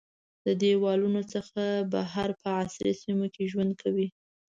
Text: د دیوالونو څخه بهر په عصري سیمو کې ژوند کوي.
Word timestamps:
د 0.45 0.47
دیوالونو 0.61 1.21
څخه 1.33 1.63
بهر 1.93 2.29
په 2.41 2.49
عصري 2.61 2.93
سیمو 3.01 3.27
کې 3.33 3.43
ژوند 3.51 3.71
کوي. 3.81 4.07